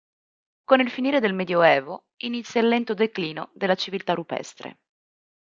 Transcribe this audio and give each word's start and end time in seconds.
Con 0.65 0.79
il 0.79 0.89
finire 0.89 1.19
del 1.19 1.35
Medioevo 1.35 2.07
inizia 2.23 2.59
il 2.59 2.69
lento 2.69 2.95
declino 2.95 3.51
della 3.53 3.75
civiltà 3.75 4.13
rupestre. 4.15 4.79